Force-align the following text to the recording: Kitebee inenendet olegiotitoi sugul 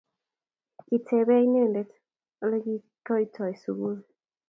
Kitebee 0.87 1.43
inenendet 1.45 1.91
olegiotitoi 2.43 3.53
sugul 3.63 3.97